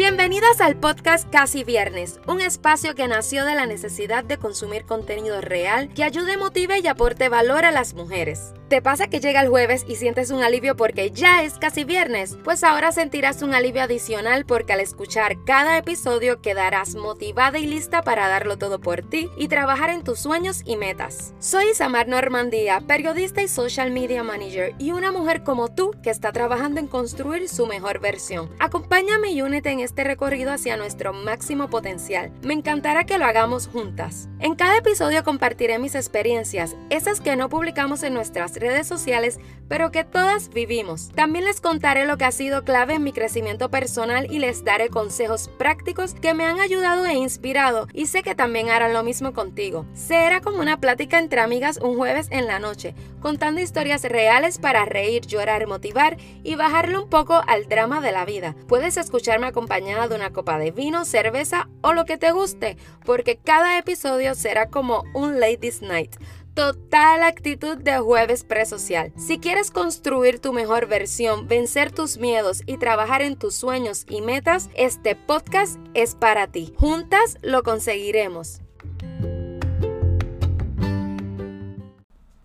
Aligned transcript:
Bienvenidas 0.00 0.62
al 0.62 0.78
podcast 0.78 1.28
Casi 1.30 1.62
Viernes, 1.62 2.20
un 2.26 2.40
espacio 2.40 2.94
que 2.94 3.06
nació 3.06 3.44
de 3.44 3.54
la 3.54 3.66
necesidad 3.66 4.24
de 4.24 4.38
consumir 4.38 4.86
contenido 4.86 5.42
real 5.42 5.92
que 5.92 6.04
ayude, 6.04 6.38
motive 6.38 6.78
y 6.78 6.86
aporte 6.86 7.28
valor 7.28 7.66
a 7.66 7.70
las 7.70 7.92
mujeres. 7.92 8.54
¿Te 8.70 8.80
pasa 8.80 9.08
que 9.08 9.18
llega 9.18 9.42
el 9.42 9.48
jueves 9.48 9.84
y 9.88 9.96
sientes 9.96 10.30
un 10.30 10.44
alivio 10.44 10.76
porque 10.76 11.10
ya 11.10 11.42
es 11.42 11.58
casi 11.58 11.82
viernes? 11.82 12.38
Pues 12.44 12.62
ahora 12.62 12.92
sentirás 12.92 13.42
un 13.42 13.52
alivio 13.52 13.82
adicional 13.82 14.46
porque 14.46 14.72
al 14.72 14.78
escuchar 14.78 15.44
cada 15.44 15.76
episodio 15.76 16.40
quedarás 16.40 16.94
motivada 16.94 17.58
y 17.58 17.66
lista 17.66 18.02
para 18.02 18.28
darlo 18.28 18.58
todo 18.58 18.80
por 18.80 19.02
ti 19.02 19.28
y 19.36 19.48
trabajar 19.48 19.90
en 19.90 20.04
tus 20.04 20.20
sueños 20.20 20.62
y 20.64 20.76
metas. 20.76 21.34
Soy 21.40 21.74
Samar 21.74 22.06
Normandía, 22.06 22.80
periodista 22.86 23.42
y 23.42 23.48
social 23.48 23.90
media 23.90 24.22
manager 24.22 24.72
y 24.78 24.92
una 24.92 25.10
mujer 25.10 25.42
como 25.42 25.74
tú 25.74 25.90
que 26.04 26.10
está 26.10 26.30
trabajando 26.30 26.78
en 26.78 26.86
construir 26.86 27.48
su 27.48 27.66
mejor 27.66 27.98
versión. 27.98 28.50
Acompáñame 28.60 29.32
y 29.32 29.42
únete 29.42 29.70
en 29.70 29.80
recorrido 29.96 30.52
hacia 30.52 30.76
nuestro 30.76 31.12
máximo 31.12 31.68
potencial. 31.68 32.32
Me 32.42 32.54
encantará 32.54 33.04
que 33.04 33.18
lo 33.18 33.24
hagamos 33.24 33.68
juntas. 33.68 34.28
En 34.38 34.54
cada 34.54 34.78
episodio 34.78 35.22
compartiré 35.24 35.78
mis 35.78 35.94
experiencias, 35.94 36.76
esas 36.88 37.20
que 37.20 37.36
no 37.36 37.48
publicamos 37.48 38.02
en 38.02 38.14
nuestras 38.14 38.54
redes 38.56 38.86
sociales, 38.86 39.38
pero 39.68 39.90
que 39.90 40.04
todas 40.04 40.48
vivimos. 40.48 41.10
También 41.14 41.44
les 41.44 41.60
contaré 41.60 42.06
lo 42.06 42.18
que 42.18 42.24
ha 42.24 42.32
sido 42.32 42.64
clave 42.64 42.94
en 42.94 43.04
mi 43.04 43.12
crecimiento 43.12 43.70
personal 43.70 44.26
y 44.30 44.38
les 44.38 44.64
daré 44.64 44.88
consejos 44.88 45.48
prácticos 45.58 46.14
que 46.14 46.34
me 46.34 46.44
han 46.44 46.60
ayudado 46.60 47.06
e 47.06 47.14
inspirado 47.14 47.86
y 47.92 48.06
sé 48.06 48.22
que 48.22 48.34
también 48.34 48.70
harán 48.70 48.92
lo 48.92 49.02
mismo 49.02 49.32
contigo. 49.32 49.86
Será 49.94 50.40
como 50.40 50.60
una 50.60 50.80
plática 50.80 51.18
entre 51.18 51.40
amigas 51.40 51.78
un 51.82 51.96
jueves 51.96 52.28
en 52.30 52.46
la 52.46 52.58
noche, 52.58 52.94
contando 53.20 53.60
historias 53.60 54.02
reales 54.02 54.58
para 54.58 54.84
reír, 54.84 55.26
llorar, 55.26 55.66
motivar 55.66 56.16
y 56.42 56.54
bajarle 56.56 56.98
un 56.98 57.08
poco 57.08 57.40
al 57.46 57.68
drama 57.68 58.00
de 58.00 58.12
la 58.12 58.24
vida. 58.24 58.56
Puedes 58.66 58.96
escucharme 58.96 59.46
de 59.80 60.14
una 60.14 60.30
copa 60.30 60.58
de 60.58 60.70
vino, 60.70 61.04
cerveza 61.04 61.68
o 61.80 61.94
lo 61.94 62.04
que 62.04 62.18
te 62.18 62.32
guste, 62.32 62.76
porque 63.04 63.36
cada 63.36 63.78
episodio 63.78 64.34
será 64.34 64.68
como 64.68 65.04
un 65.14 65.40
Ladies 65.40 65.80
Night 65.80 66.16
total 66.54 67.22
actitud 67.22 67.78
de 67.78 67.98
jueves 67.98 68.44
presocial. 68.44 69.12
Si 69.16 69.38
quieres 69.38 69.70
construir 69.70 70.40
tu 70.40 70.52
mejor 70.52 70.86
versión, 70.86 71.48
vencer 71.48 71.92
tus 71.92 72.18
miedos 72.18 72.62
y 72.66 72.76
trabajar 72.76 73.22
en 73.22 73.36
tus 73.36 73.54
sueños 73.54 74.04
y 74.08 74.20
metas, 74.20 74.68
este 74.74 75.14
podcast 75.14 75.78
es 75.94 76.14
para 76.14 76.48
ti. 76.48 76.74
Juntas 76.76 77.38
lo 77.40 77.62
conseguiremos. 77.62 78.60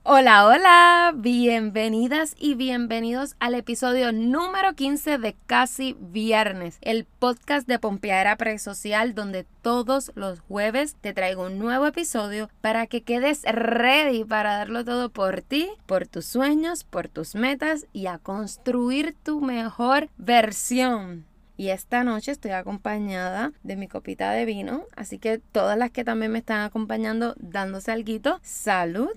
Hola, 0.07 0.45
hola, 0.45 1.13
bienvenidas 1.15 2.35
y 2.37 2.53
bienvenidos 2.53 3.35
al 3.39 3.55
episodio 3.55 4.11
número 4.11 4.75
15 4.75 5.17
de 5.17 5.35
Casi 5.47 5.97
Viernes, 5.99 6.77
el 6.81 7.05
podcast 7.05 7.67
de 7.67 7.79
Pompeadera 7.79 8.35
Presocial 8.35 9.15
donde 9.15 9.47
todos 9.63 10.11
los 10.13 10.41
jueves 10.41 10.95
te 11.01 11.13
traigo 11.13 11.47
un 11.47 11.57
nuevo 11.57 11.87
episodio 11.87 12.51
para 12.61 12.85
que 12.85 13.01
quedes 13.01 13.41
ready 13.45 14.23
para 14.23 14.57
darlo 14.57 14.85
todo 14.85 15.09
por 15.09 15.41
ti, 15.41 15.71
por 15.87 16.05
tus 16.05 16.27
sueños, 16.27 16.83
por 16.83 17.07
tus 17.07 17.33
metas 17.33 17.87
y 17.91 18.05
a 18.05 18.19
construir 18.19 19.15
tu 19.23 19.41
mejor 19.41 20.09
versión. 20.17 21.25
Y 21.57 21.69
esta 21.69 22.03
noche 22.03 22.31
estoy 22.31 22.51
acompañada 22.51 23.53
de 23.63 23.75
mi 23.75 23.87
copita 23.87 24.33
de 24.33 24.45
vino, 24.45 24.83
así 24.95 25.17
que 25.17 25.39
todas 25.39 25.79
las 25.79 25.89
que 25.89 26.03
también 26.03 26.31
me 26.31 26.37
están 26.37 26.61
acompañando 26.61 27.33
dándose 27.39 27.91
algo, 27.91 28.39
salud 28.43 29.09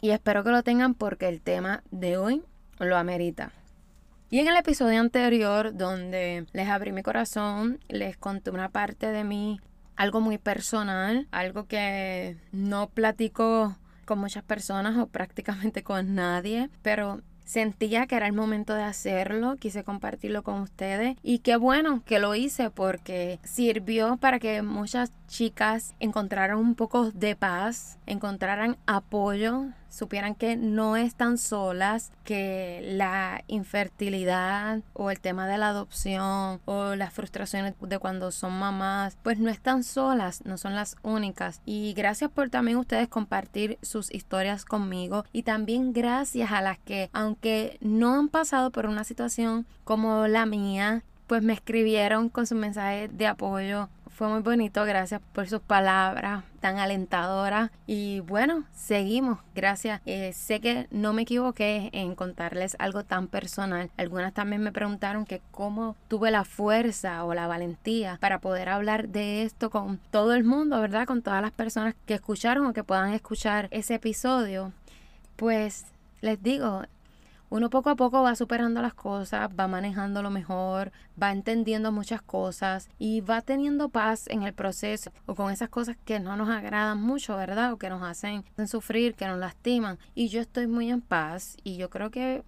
y 0.00 0.10
espero 0.10 0.44
que 0.44 0.50
lo 0.50 0.62
tengan 0.62 0.94
porque 0.94 1.28
el 1.28 1.40
tema 1.40 1.82
de 1.90 2.16
hoy 2.16 2.42
lo 2.78 2.96
amerita. 2.96 3.52
Y 4.30 4.40
en 4.40 4.48
el 4.48 4.56
episodio 4.56 5.00
anterior 5.00 5.74
donde 5.74 6.46
les 6.52 6.68
abrí 6.68 6.92
mi 6.92 7.02
corazón, 7.02 7.80
les 7.88 8.16
conté 8.16 8.50
una 8.50 8.68
parte 8.68 9.10
de 9.10 9.24
mí, 9.24 9.60
algo 9.96 10.20
muy 10.20 10.36
personal, 10.36 11.26
algo 11.30 11.66
que 11.66 12.36
no 12.52 12.88
platico 12.90 13.76
con 14.04 14.18
muchas 14.18 14.44
personas 14.44 14.96
o 14.98 15.06
prácticamente 15.06 15.82
con 15.82 16.14
nadie, 16.14 16.68
pero 16.82 17.22
sentía 17.48 18.06
que 18.06 18.16
era 18.16 18.26
el 18.26 18.34
momento 18.34 18.74
de 18.74 18.82
hacerlo, 18.82 19.56
quise 19.56 19.82
compartirlo 19.82 20.42
con 20.42 20.60
ustedes 20.60 21.16
y 21.22 21.38
qué 21.38 21.56
bueno 21.56 22.02
que 22.04 22.18
lo 22.18 22.34
hice 22.34 22.68
porque 22.68 23.40
sirvió 23.42 24.18
para 24.18 24.38
que 24.38 24.60
muchas 24.60 25.12
chicas 25.28 25.94
encontraran 25.98 26.58
un 26.58 26.74
poco 26.74 27.10
de 27.10 27.36
paz, 27.36 27.98
encontraran 28.04 28.76
apoyo, 28.86 29.64
supieran 29.88 30.34
que 30.34 30.56
no 30.56 30.96
están 30.96 31.38
solas, 31.38 32.12
que 32.24 32.80
la 32.84 33.42
infertilidad 33.46 34.80
o 34.92 35.10
el 35.10 35.20
tema 35.20 35.46
de 35.46 35.58
la 35.58 35.68
adopción 35.68 36.60
o 36.64 36.94
las 36.94 37.12
frustraciones 37.12 37.74
de 37.80 37.98
cuando 37.98 38.30
son 38.30 38.58
mamás, 38.58 39.16
pues 39.22 39.38
no 39.38 39.50
están 39.50 39.84
solas, 39.84 40.44
no 40.44 40.58
son 40.58 40.74
las 40.74 40.96
únicas. 41.02 41.60
Y 41.64 41.94
gracias 41.94 42.30
por 42.30 42.50
también 42.50 42.78
ustedes 42.78 43.08
compartir 43.08 43.78
sus 43.82 44.12
historias 44.12 44.64
conmigo 44.64 45.24
y 45.32 45.42
también 45.42 45.92
gracias 45.92 46.52
a 46.52 46.62
las 46.62 46.78
que, 46.78 47.10
aunque 47.12 47.78
no 47.80 48.14
han 48.14 48.28
pasado 48.28 48.70
por 48.70 48.86
una 48.86 49.04
situación 49.04 49.66
como 49.84 50.26
la 50.26 50.46
mía, 50.46 51.02
pues 51.28 51.42
me 51.42 51.52
escribieron 51.52 52.30
con 52.30 52.46
su 52.46 52.54
mensaje 52.54 53.08
de 53.08 53.26
apoyo 53.26 53.88
fue 54.18 54.26
muy 54.26 54.40
bonito, 54.40 54.84
gracias 54.84 55.20
por 55.32 55.48
sus 55.48 55.60
palabras 55.60 56.42
tan 56.58 56.78
alentadoras. 56.78 57.70
Y 57.86 58.18
bueno, 58.18 58.64
seguimos, 58.72 59.38
gracias. 59.54 60.00
Eh, 60.06 60.32
sé 60.32 60.60
que 60.60 60.88
no 60.90 61.12
me 61.12 61.22
equivoqué 61.22 61.88
en 61.92 62.16
contarles 62.16 62.74
algo 62.80 63.04
tan 63.04 63.28
personal. 63.28 63.92
Algunas 63.96 64.34
también 64.34 64.60
me 64.60 64.72
preguntaron 64.72 65.24
que 65.24 65.40
cómo 65.52 65.94
tuve 66.08 66.32
la 66.32 66.42
fuerza 66.42 67.22
o 67.22 67.32
la 67.32 67.46
valentía 67.46 68.18
para 68.20 68.40
poder 68.40 68.70
hablar 68.70 69.08
de 69.08 69.44
esto 69.44 69.70
con 69.70 69.98
todo 70.10 70.34
el 70.34 70.42
mundo, 70.42 70.80
¿verdad? 70.80 71.06
Con 71.06 71.22
todas 71.22 71.40
las 71.40 71.52
personas 71.52 71.94
que 72.04 72.14
escucharon 72.14 72.66
o 72.66 72.72
que 72.72 72.82
puedan 72.82 73.12
escuchar 73.12 73.68
ese 73.70 73.94
episodio. 73.94 74.72
Pues 75.36 75.86
les 76.22 76.42
digo, 76.42 76.82
uno 77.50 77.70
poco 77.70 77.90
a 77.90 77.96
poco 77.96 78.22
va 78.22 78.34
superando 78.34 78.82
las 78.82 78.94
cosas, 78.94 79.48
va 79.58 79.68
manejando 79.68 80.22
lo 80.22 80.30
mejor, 80.30 80.92
va 81.20 81.32
entendiendo 81.32 81.92
muchas 81.92 82.22
cosas 82.22 82.88
y 82.98 83.20
va 83.20 83.42
teniendo 83.42 83.88
paz 83.88 84.26
en 84.28 84.42
el 84.42 84.52
proceso 84.52 85.12
o 85.26 85.34
con 85.34 85.50
esas 85.52 85.68
cosas 85.68 85.96
que 86.04 86.20
no 86.20 86.36
nos 86.36 86.48
agradan 86.48 87.00
mucho, 87.00 87.36
¿verdad? 87.36 87.72
O 87.72 87.78
que 87.78 87.90
nos 87.90 88.02
hacen 88.02 88.44
sufrir, 88.66 89.14
que 89.14 89.26
nos 89.26 89.38
lastiman. 89.38 89.98
Y 90.14 90.28
yo 90.28 90.40
estoy 90.40 90.66
muy 90.66 90.90
en 90.90 91.00
paz 91.00 91.56
y 91.64 91.76
yo 91.76 91.90
creo 91.90 92.10
que 92.10 92.42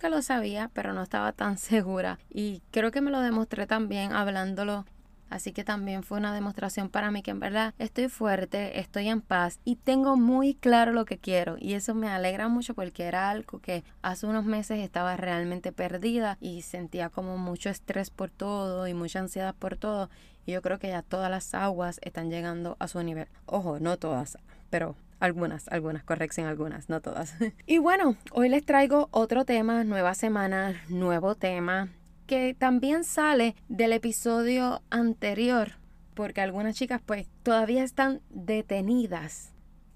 que 0.00 0.08
lo 0.08 0.22
sabía, 0.22 0.70
pero 0.72 0.92
no 0.92 1.02
estaba 1.02 1.32
tan 1.32 1.58
segura. 1.58 2.18
Y 2.28 2.62
creo 2.72 2.90
que 2.90 3.00
me 3.00 3.10
lo 3.10 3.20
demostré 3.20 3.66
también 3.68 4.12
hablándolo 4.12 4.84
Así 5.30 5.52
que 5.52 5.64
también 5.64 6.02
fue 6.02 6.18
una 6.18 6.34
demostración 6.34 6.88
para 6.88 7.10
mí 7.10 7.22
que 7.22 7.30
en 7.30 7.40
verdad 7.40 7.72
estoy 7.78 8.08
fuerte, 8.08 8.80
estoy 8.80 9.08
en 9.08 9.20
paz 9.20 9.60
y 9.64 9.76
tengo 9.76 10.16
muy 10.16 10.54
claro 10.54 10.92
lo 10.92 11.04
que 11.04 11.18
quiero. 11.18 11.56
Y 11.58 11.74
eso 11.74 11.94
me 11.94 12.08
alegra 12.08 12.48
mucho 12.48 12.74
porque 12.74 13.04
era 13.04 13.30
algo 13.30 13.60
que 13.60 13.84
hace 14.02 14.26
unos 14.26 14.44
meses 14.44 14.80
estaba 14.80 15.16
realmente 15.16 15.72
perdida 15.72 16.36
y 16.40 16.62
sentía 16.62 17.08
como 17.08 17.38
mucho 17.38 17.70
estrés 17.70 18.10
por 18.10 18.30
todo 18.30 18.88
y 18.88 18.94
mucha 18.94 19.20
ansiedad 19.20 19.54
por 19.56 19.76
todo. 19.76 20.10
Y 20.46 20.52
yo 20.52 20.62
creo 20.62 20.78
que 20.78 20.88
ya 20.88 21.02
todas 21.02 21.30
las 21.30 21.54
aguas 21.54 22.00
están 22.02 22.28
llegando 22.28 22.76
a 22.80 22.88
su 22.88 23.00
nivel. 23.02 23.28
Ojo, 23.46 23.78
no 23.78 23.98
todas, 23.98 24.36
pero 24.68 24.96
algunas, 25.20 25.68
algunas, 25.68 26.02
corrección, 26.02 26.48
algunas, 26.48 26.88
no 26.88 27.00
todas. 27.00 27.34
y 27.66 27.78
bueno, 27.78 28.16
hoy 28.32 28.48
les 28.48 28.64
traigo 28.64 29.08
otro 29.12 29.44
tema, 29.44 29.84
nueva 29.84 30.14
semana, 30.14 30.82
nuevo 30.88 31.36
tema 31.36 31.88
que 32.30 32.54
también 32.54 33.02
sale 33.02 33.56
del 33.68 33.92
episodio 33.92 34.82
anterior, 34.88 35.72
porque 36.14 36.40
algunas 36.40 36.76
chicas 36.76 37.02
pues 37.04 37.26
todavía 37.42 37.82
están 37.82 38.20
detenidas 38.30 39.52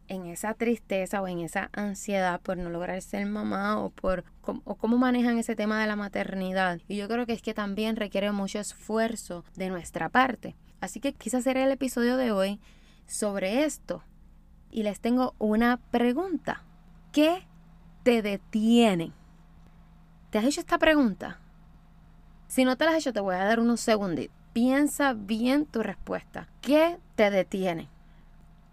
en 0.08 0.26
esa 0.26 0.52
tristeza 0.54 1.22
o 1.22 1.28
en 1.28 1.38
esa 1.38 1.70
ansiedad 1.72 2.40
por 2.40 2.56
no 2.56 2.70
lograr 2.70 3.00
ser 3.02 3.24
mamá 3.26 3.78
o 3.78 3.90
por 3.90 4.24
o 4.42 4.74
cómo 4.74 4.98
manejan 4.98 5.38
ese 5.38 5.54
tema 5.54 5.80
de 5.80 5.86
la 5.86 5.94
maternidad. 5.94 6.80
Y 6.88 6.96
yo 6.96 7.06
creo 7.06 7.24
que 7.24 7.34
es 7.34 7.40
que 7.40 7.54
también 7.54 7.94
requiere 7.94 8.32
mucho 8.32 8.58
esfuerzo 8.58 9.44
de 9.54 9.68
nuestra 9.70 10.08
parte. 10.08 10.56
Así 10.80 10.98
que 10.98 11.12
quise 11.12 11.36
hacer 11.36 11.56
el 11.56 11.70
episodio 11.70 12.16
de 12.16 12.32
hoy 12.32 12.60
sobre 13.06 13.62
esto. 13.62 14.02
Y 14.72 14.82
les 14.82 14.98
tengo 14.98 15.36
una 15.38 15.76
pregunta. 15.76 16.64
¿Qué 17.12 17.46
te 18.02 18.22
detiene? 18.22 19.12
¿Te 20.30 20.38
has 20.38 20.44
hecho 20.46 20.62
esta 20.62 20.78
pregunta? 20.78 21.38
Si 22.48 22.64
no 22.64 22.76
te 22.76 22.84
las 22.84 22.94
has 22.94 23.00
hecho, 23.00 23.12
te 23.12 23.20
voy 23.20 23.34
a 23.34 23.44
dar 23.44 23.60
unos 23.60 23.80
segunditos. 23.80 24.36
Piensa 24.52 25.14
bien 25.14 25.66
tu 25.66 25.82
respuesta. 25.82 26.48
¿Qué 26.60 26.98
te 27.16 27.30
detiene? 27.30 27.88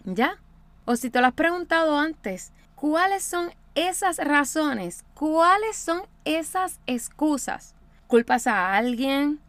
¿Ya? 0.05 0.37
O 0.85 0.95
si 0.95 1.09
te 1.09 1.19
lo 1.21 1.27
has 1.27 1.33
preguntado 1.33 1.97
antes, 1.97 2.51
¿cuáles 2.75 3.23
son 3.23 3.51
esas 3.75 4.17
razones? 4.17 5.03
¿Cuáles 5.13 5.75
son 5.75 6.01
esas 6.25 6.79
excusas? 6.85 7.73
¿Culpas 8.07 8.45
a 8.47 8.75
alguien? 8.75 9.39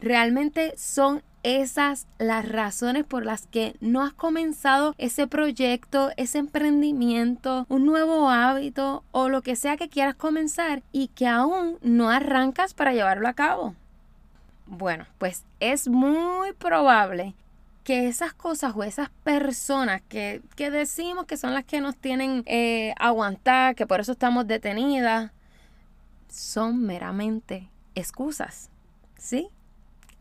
¿Realmente 0.00 0.74
son 0.76 1.22
esas 1.42 2.06
las 2.18 2.48
razones 2.48 3.04
por 3.04 3.24
las 3.24 3.46
que 3.46 3.76
no 3.80 4.02
has 4.02 4.12
comenzado 4.12 4.94
ese 4.98 5.26
proyecto, 5.26 6.10
ese 6.16 6.38
emprendimiento, 6.38 7.66
un 7.68 7.86
nuevo 7.86 8.28
hábito 8.28 9.04
o 9.12 9.28
lo 9.28 9.42
que 9.42 9.56
sea 9.56 9.76
que 9.76 9.88
quieras 9.88 10.14
comenzar 10.14 10.82
y 10.92 11.08
que 11.08 11.26
aún 11.26 11.78
no 11.82 12.10
arrancas 12.10 12.74
para 12.74 12.92
llevarlo 12.92 13.28
a 13.28 13.34
cabo. 13.34 13.74
Bueno, 14.66 15.06
pues 15.18 15.44
es 15.58 15.88
muy 15.88 16.52
probable 16.52 17.34
que 17.82 18.06
esas 18.06 18.32
cosas 18.32 18.72
o 18.76 18.84
esas 18.84 19.08
personas 19.24 20.02
que, 20.08 20.42
decimos 20.56 21.26
que 21.26 21.36
son 21.36 21.54
las 21.54 21.64
que 21.64 21.80
nos 21.80 21.96
tienen 21.96 22.44
eh, 22.46 22.94
aguantar, 22.98 23.74
que 23.74 23.86
por 23.86 24.00
eso 24.00 24.12
estamos 24.12 24.46
detenidas, 24.46 25.32
son 26.28 26.82
meramente 26.82 27.68
excusas. 27.94 28.70
¿Sí? 29.16 29.48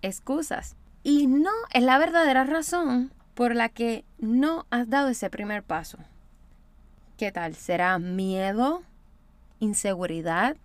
Excusas. 0.02 0.76
Y 1.04 1.28
no 1.28 1.52
es 1.72 1.84
la 1.84 1.98
verdadera 1.98 2.44
razón 2.44 3.12
por 3.34 3.56
la 3.56 3.70
que 3.70 4.04
no 4.18 4.66
has 4.70 4.90
dado 4.90 5.10
ese 5.10 5.30
primer 5.30 5.64
paso. 5.64 5.98
¿Qué 7.18 7.32
tal? 7.32 7.56
¿Será 7.56 8.00
miedo? 8.00 8.84
¿Inseguridad? 9.60 10.58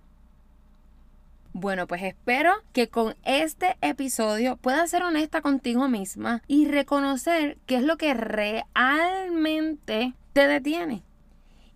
Bueno, 1.53 1.87
pues 1.87 2.03
espero 2.03 2.53
que 2.73 2.89
con 2.89 3.15
este 3.23 3.77
episodio 3.81 4.57
puedas 4.57 4.91
ser 4.91 5.05
honesta 5.05 5.41
contigo 5.41 5.89
misma 5.89 6.43
y 6.49 6.67
reconocer 6.67 7.59
qué 7.67 7.77
es 7.77 7.85
lo 7.85 7.97
que 7.97 8.13
realmente 8.13 10.15
te 10.33 10.49
detiene. 10.49 11.05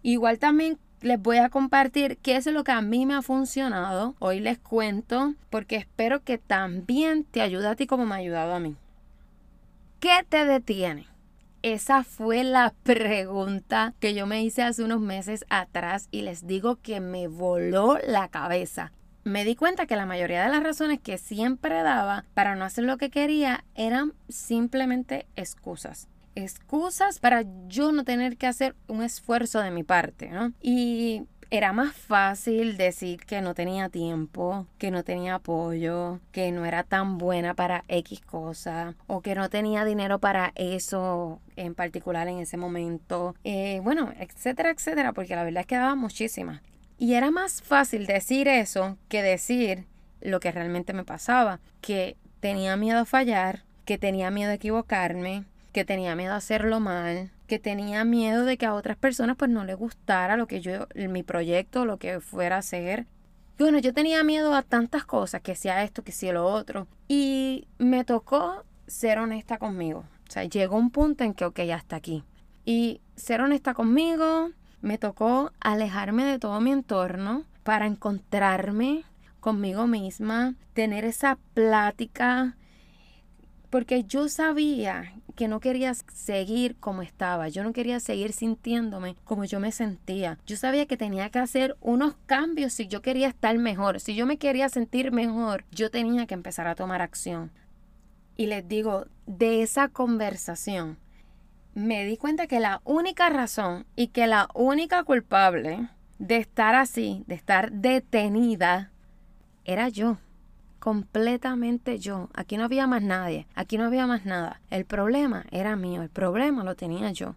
Igual 0.02 0.40
también 0.40 0.80
les 1.00 1.20
voy 1.20 1.38
a 1.38 1.48
compartir 1.48 2.18
qué 2.18 2.36
es 2.36 2.46
lo 2.46 2.64
que 2.64 2.72
a 2.72 2.80
mí 2.80 3.06
me 3.06 3.14
ha 3.14 3.22
funcionado. 3.22 4.14
Hoy 4.18 4.40
les 4.40 4.58
cuento 4.58 5.34
porque 5.50 5.76
espero 5.76 6.22
que 6.22 6.38
también 6.38 7.24
te 7.24 7.40
ayude 7.40 7.68
a 7.68 7.76
ti 7.76 7.86
como 7.86 8.06
me 8.06 8.14
ha 8.14 8.18
ayudado 8.18 8.54
a 8.54 8.60
mí. 8.60 8.76
¿Qué 10.00 10.24
te 10.28 10.44
detiene? 10.44 11.06
Esa 11.62 12.04
fue 12.04 12.44
la 12.44 12.74
pregunta 12.82 13.94
que 14.00 14.14
yo 14.14 14.26
me 14.26 14.42
hice 14.42 14.62
hace 14.62 14.84
unos 14.84 15.00
meses 15.00 15.44
atrás 15.50 16.08
y 16.10 16.22
les 16.22 16.46
digo 16.46 16.76
que 16.76 17.00
me 17.00 17.28
voló 17.28 17.98
la 18.06 18.28
cabeza 18.28 18.92
me 19.28 19.44
di 19.44 19.54
cuenta 19.54 19.86
que 19.86 19.96
la 19.96 20.06
mayoría 20.06 20.42
de 20.42 20.48
las 20.48 20.62
razones 20.62 21.00
que 21.00 21.18
siempre 21.18 21.82
daba 21.82 22.24
para 22.34 22.56
no 22.56 22.64
hacer 22.64 22.84
lo 22.84 22.96
que 22.96 23.10
quería 23.10 23.64
eran 23.74 24.14
simplemente 24.28 25.26
excusas. 25.36 26.08
Excusas 26.38 27.18
para 27.18 27.44
yo 27.66 27.90
no 27.90 28.04
tener 28.04 28.36
que 28.36 28.46
hacer 28.46 28.76
un 28.86 29.02
esfuerzo 29.02 29.60
de 29.60 29.72
mi 29.72 29.82
parte, 29.82 30.28
¿no? 30.28 30.52
Y 30.62 31.24
era 31.50 31.72
más 31.72 31.96
fácil 31.96 32.76
decir 32.76 33.24
que 33.24 33.40
no 33.40 33.54
tenía 33.54 33.88
tiempo, 33.88 34.66
que 34.78 34.92
no 34.92 35.02
tenía 35.02 35.36
apoyo, 35.36 36.20
que 36.30 36.52
no 36.52 36.64
era 36.64 36.84
tan 36.84 37.18
buena 37.18 37.54
para 37.54 37.84
X 37.88 38.20
cosa 38.20 38.94
o 39.08 39.20
que 39.20 39.34
no 39.34 39.48
tenía 39.48 39.84
dinero 39.84 40.20
para 40.20 40.52
eso 40.54 41.40
en 41.56 41.74
particular 41.74 42.28
en 42.28 42.38
ese 42.38 42.56
momento. 42.56 43.34
Eh, 43.42 43.80
bueno, 43.82 44.12
etcétera, 44.20 44.70
etcétera, 44.70 45.12
porque 45.12 45.34
la 45.34 45.42
verdad 45.42 45.62
es 45.62 45.66
que 45.66 45.76
daba 45.76 45.96
muchísimas. 45.96 46.60
Y 46.98 47.14
era 47.14 47.32
más 47.32 47.62
fácil 47.62 48.06
decir 48.06 48.46
eso 48.46 48.96
que 49.08 49.22
decir 49.22 49.86
lo 50.20 50.38
que 50.38 50.52
realmente 50.52 50.92
me 50.92 51.04
pasaba, 51.04 51.58
que 51.80 52.16
tenía 52.38 52.76
miedo 52.76 53.00
a 53.00 53.04
fallar, 53.06 53.64
que 53.84 53.98
tenía 53.98 54.30
miedo 54.30 54.50
a 54.50 54.54
equivocarme, 54.54 55.44
que 55.78 55.84
tenía 55.84 56.16
miedo 56.16 56.32
a 56.32 56.38
hacerlo 56.38 56.80
mal, 56.80 57.30
que 57.46 57.60
tenía 57.60 58.04
miedo 58.04 58.44
de 58.44 58.58
que 58.58 58.66
a 58.66 58.74
otras 58.74 58.96
personas 58.96 59.36
pues 59.36 59.48
no 59.48 59.64
les 59.64 59.76
gustara 59.76 60.36
lo 60.36 60.48
que 60.48 60.60
yo, 60.60 60.88
mi 60.96 61.22
proyecto, 61.22 61.84
lo 61.84 61.98
que 61.98 62.18
fuera 62.18 62.56
a 62.56 62.58
hacer. 62.58 63.06
Bueno, 63.60 63.78
yo 63.78 63.94
tenía 63.94 64.24
miedo 64.24 64.56
a 64.56 64.62
tantas 64.62 65.04
cosas, 65.04 65.40
que 65.40 65.54
sea 65.54 65.84
esto, 65.84 66.02
que 66.02 66.10
sea 66.10 66.32
lo 66.32 66.46
otro. 66.46 66.88
Y 67.06 67.68
me 67.78 68.02
tocó 68.02 68.64
ser 68.88 69.20
honesta 69.20 69.58
conmigo. 69.58 70.00
O 70.28 70.32
sea, 70.32 70.42
llegó 70.42 70.76
un 70.76 70.90
punto 70.90 71.22
en 71.22 71.32
que, 71.32 71.44
ok, 71.44 71.60
hasta 71.72 71.94
aquí. 71.94 72.24
Y 72.64 73.00
ser 73.14 73.40
honesta 73.40 73.72
conmigo, 73.72 74.50
me 74.80 74.98
tocó 74.98 75.52
alejarme 75.60 76.24
de 76.24 76.40
todo 76.40 76.60
mi 76.60 76.72
entorno 76.72 77.44
para 77.62 77.86
encontrarme 77.86 79.04
conmigo 79.38 79.86
misma, 79.86 80.56
tener 80.72 81.04
esa 81.04 81.38
plática, 81.54 82.56
porque 83.70 84.04
yo 84.04 84.28
sabía 84.28 85.12
que 85.36 85.48
no 85.48 85.60
quería 85.60 85.94
seguir 85.94 86.76
como 86.76 87.02
estaba, 87.02 87.48
yo 87.48 87.62
no 87.62 87.72
quería 87.72 88.00
seguir 88.00 88.32
sintiéndome 88.32 89.16
como 89.24 89.44
yo 89.44 89.60
me 89.60 89.72
sentía. 89.72 90.38
Yo 90.46 90.56
sabía 90.56 90.86
que 90.86 90.96
tenía 90.96 91.30
que 91.30 91.38
hacer 91.38 91.76
unos 91.80 92.16
cambios 92.26 92.72
si 92.72 92.88
yo 92.88 93.02
quería 93.02 93.28
estar 93.28 93.56
mejor, 93.58 94.00
si 94.00 94.14
yo 94.14 94.26
me 94.26 94.38
quería 94.38 94.68
sentir 94.68 95.12
mejor, 95.12 95.64
yo 95.70 95.90
tenía 95.90 96.26
que 96.26 96.34
empezar 96.34 96.66
a 96.66 96.74
tomar 96.74 97.02
acción. 97.02 97.52
Y 98.36 98.46
les 98.46 98.66
digo, 98.66 99.06
de 99.26 99.62
esa 99.62 99.88
conversación 99.88 100.98
me 101.74 102.04
di 102.04 102.16
cuenta 102.16 102.48
que 102.48 102.58
la 102.58 102.80
única 102.84 103.28
razón 103.28 103.86
y 103.94 104.08
que 104.08 104.26
la 104.26 104.48
única 104.54 105.04
culpable 105.04 105.88
de 106.18 106.36
estar 106.38 106.74
así, 106.74 107.22
de 107.28 107.36
estar 107.36 107.70
detenida, 107.70 108.90
era 109.64 109.88
yo. 109.88 110.18
Completamente 110.78 111.98
yo. 111.98 112.28
Aquí 112.34 112.56
no 112.56 112.64
había 112.64 112.86
más 112.86 113.02
nadie. 113.02 113.46
Aquí 113.54 113.78
no 113.78 113.84
había 113.84 114.06
más 114.06 114.24
nada. 114.24 114.60
El 114.70 114.84
problema 114.84 115.44
era 115.50 115.76
mío. 115.76 116.02
El 116.02 116.10
problema 116.10 116.64
lo 116.64 116.76
tenía 116.76 117.10
yo. 117.10 117.34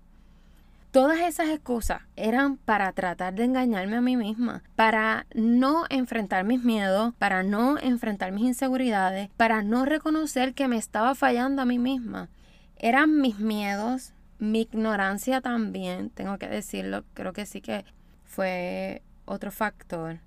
Todas 0.92 1.22
esas 1.22 1.48
excusas 1.48 2.02
eran 2.18 2.58
para 2.58 2.92
tratar 2.92 3.34
de 3.34 3.46
engañarme 3.46 3.96
a 3.96 4.02
mí 4.02 4.18
misma, 4.18 4.62
para 4.76 5.26
no 5.34 5.86
enfrentar 5.90 6.44
mis 6.44 6.66
miedos, 6.66 7.14
para 7.18 7.44
no 7.44 7.80
enfrentar 7.80 8.34
mis 8.34 8.44
inseguridades, 8.44 9.30
para 9.38 9.64
no 9.64 9.86
reconocer 9.86 10.54
que 10.54 10.68
me 10.68 10.76
estaba 10.76 11.16
fallando 11.16 11.62
a 11.62 11.66
mí 11.66 11.80
misma. 11.80 12.28
Eran 12.76 13.22
mis 13.22 13.40
miedos, 13.40 14.12
mi 14.38 14.64
ignorancia 14.64 15.40
también, 15.40 16.10
tengo 16.10 16.38
que 16.38 16.48
decirlo, 16.48 17.06
creo 17.14 17.32
que 17.32 17.46
sí 17.46 17.62
que 17.62 17.86
fue 18.26 19.02
otro 19.24 19.50
factor. 19.50 20.20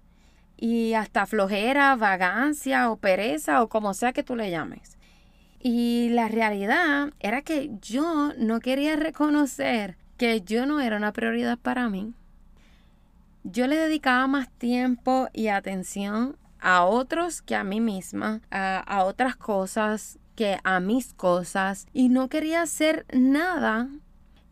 Y 0.56 0.94
hasta 0.94 1.26
flojera, 1.26 1.96
vagancia 1.96 2.90
o 2.90 2.96
pereza 2.96 3.62
o 3.62 3.68
como 3.68 3.94
sea 3.94 4.12
que 4.12 4.22
tú 4.22 4.36
le 4.36 4.50
llames. 4.50 4.96
Y 5.60 6.10
la 6.10 6.28
realidad 6.28 7.12
era 7.20 7.42
que 7.42 7.70
yo 7.80 8.32
no 8.36 8.60
quería 8.60 8.96
reconocer 8.96 9.96
que 10.16 10.42
yo 10.42 10.66
no 10.66 10.80
era 10.80 10.96
una 10.96 11.12
prioridad 11.12 11.58
para 11.58 11.88
mí. 11.88 12.14
Yo 13.42 13.66
le 13.66 13.76
dedicaba 13.76 14.26
más 14.26 14.50
tiempo 14.50 15.28
y 15.32 15.48
atención 15.48 16.36
a 16.60 16.84
otros 16.84 17.42
que 17.42 17.54
a 17.54 17.64
mí 17.64 17.80
misma, 17.80 18.40
a, 18.50 18.78
a 18.78 19.04
otras 19.04 19.36
cosas 19.36 20.18
que 20.34 20.58
a 20.64 20.80
mis 20.80 21.14
cosas 21.14 21.86
y 21.92 22.08
no 22.08 22.28
quería 22.28 22.62
hacer 22.62 23.06
nada 23.12 23.88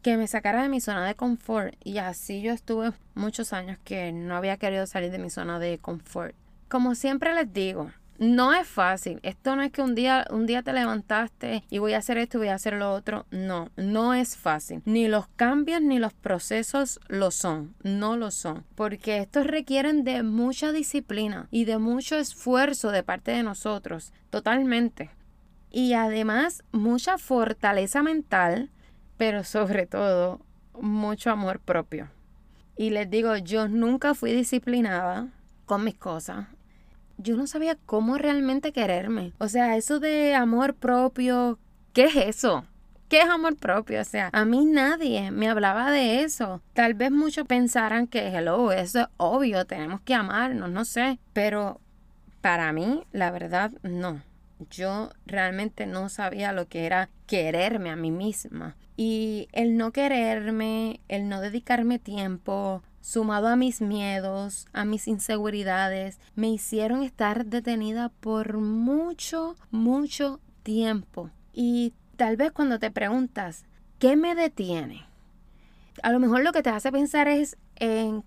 que 0.03 0.17
me 0.17 0.27
sacara 0.27 0.63
de 0.63 0.69
mi 0.69 0.81
zona 0.81 1.07
de 1.07 1.15
confort 1.15 1.75
y 1.85 1.99
así 1.99 2.43
yo 2.43 2.53
estuve 2.53 2.93
muchos 3.15 3.53
años 3.53 3.79
que 3.85 4.13
no 4.13 4.37
había 4.37 4.57
querido 4.57 4.87
salir 4.87 5.11
de 5.11 5.19
mi 5.19 5.31
zona 5.31 5.59
de 5.59 5.79
confort. 5.79 6.35
Como 6.69 6.95
siempre 6.95 7.35
les 7.35 7.53
digo, 7.53 7.91
no 8.19 8.53
es 8.53 8.67
fácil. 8.67 9.21
Esto 9.23 9.57
no 9.57 9.63
es 9.63 9.73
que 9.73 9.83
un 9.83 9.95
día, 9.95 10.27
un 10.31 10.47
día 10.47 10.63
te 10.63 10.73
levantaste 10.73 11.65
y 11.71 11.79
voy 11.79 11.93
a 11.95 11.99
hacer 11.99 12.19
esto 12.19 12.39
y 12.39 12.41
voy 12.41 12.49
a 12.49 12.55
hacer 12.55 12.75
lo 12.75 12.93
otro. 12.93 13.27
No, 13.31 13.71
no 13.77 14.15
es 14.15 14.37
fácil. 14.37 14.83
Ni 14.85 15.09
los 15.09 15.29
cambios 15.29 15.83
ni 15.83 15.99
los 15.99 16.13
procesos 16.13 17.01
lo 17.09 17.31
son. 17.31 17.75
No 17.83 18.17
lo 18.17 18.31
son. 18.31 18.65
Porque 18.75 19.19
estos 19.19 19.47
requieren 19.47 20.05
de 20.05 20.23
mucha 20.23 20.73
disciplina 20.73 21.49
y 21.51 21.65
de 21.65 21.79
mucho 21.79 22.17
esfuerzo 22.17 22.91
de 22.91 23.03
parte 23.03 23.33
de 23.33 23.43
nosotros. 23.43 24.13
Totalmente. 24.31 25.11
Y 25.71 25.95
además 25.95 26.63
mucha 26.71 27.19
fortaleza 27.19 28.03
mental 28.03 28.71
pero 29.17 29.45
sobre 29.45 29.87
todo 29.87 30.41
mucho 30.81 31.31
amor 31.31 31.61
propio. 31.61 32.09
Y 32.77 32.91
les 32.91 33.09
digo, 33.11 33.37
yo 33.37 33.69
nunca 33.69 34.15
fui 34.15 34.33
disciplinada 34.33 35.29
con 35.67 35.85
mis 35.85 35.95
cosas. 35.95 36.47
Yo 37.19 37.37
no 37.37 37.47
sabía 37.47 37.77
cómo 37.87 38.19
realmente 38.19 38.73
quererme. 38.73 39.33
O 39.39 39.49
sea, 39.49 39.77
eso 39.77 40.01
de 40.01 40.35
amor 40.35 40.75
propio, 40.75 41.59
¿qué 41.93 42.05
es 42.05 42.17
eso? 42.17 42.65
¿Qué 43.09 43.21
es 43.21 43.29
amor 43.29 43.57
propio? 43.57 44.01
O 44.01 44.05
sea, 44.05 44.31
a 44.33 44.47
mí 44.47 44.65
nadie 44.65 45.31
me 45.31 45.51
hablaba 45.51 45.91
de 45.91 46.23
eso. 46.23 46.63
Tal 46.73 46.95
vez 46.95 47.11
muchos 47.11 47.47
pensaran 47.47 48.07
que, 48.07 48.29
hello, 48.29 48.73
eso 48.73 49.01
es 49.01 49.07
obvio, 49.19 49.67
tenemos 49.67 50.01
que 50.01 50.15
amarnos, 50.15 50.71
no 50.71 50.87
sé. 50.87 51.19
Pero 51.35 51.79
para 52.41 52.73
mí, 52.73 53.05
la 53.13 53.31
verdad, 53.31 53.71
no. 53.83 54.23
Yo 54.71 55.11
realmente 55.27 55.87
no 55.87 56.09
sabía 56.09 56.53
lo 56.53 56.69
que 56.69 56.87
era 56.87 57.09
quererme 57.27 57.91
a 57.91 57.97
mí 57.97 58.11
misma. 58.11 58.77
Y 58.97 59.49
el 59.53 59.77
no 59.77 59.93
quererme, 59.93 61.01
el 61.09 61.29
no 61.29 61.41
dedicarme 61.41 61.99
tiempo, 61.99 62.83
sumado 63.01 63.49
a 63.49 63.57
mis 63.57 63.81
miedos, 63.81 64.67
a 64.73 64.85
mis 64.85 65.09
inseguridades, 65.09 66.21
me 66.35 66.49
hicieron 66.49 67.03
estar 67.03 67.47
detenida 67.47 68.11
por 68.21 68.59
mucho, 68.59 69.57
mucho 69.71 70.41
tiempo. 70.63 71.31
Y 71.53 71.93
tal 72.17 72.37
vez 72.37 72.53
cuando 72.53 72.79
te 72.79 72.91
preguntas, 72.91 73.65
¿qué 73.99 74.17
me 74.17 74.35
detiene? 74.35 75.05
A 76.03 76.13
lo 76.13 76.21
mejor 76.21 76.43
lo 76.43 76.53
que 76.53 76.63
te 76.63 76.71
hace 76.71 76.93
pensar 76.93 77.29
es 77.29 77.57
en 77.77 78.25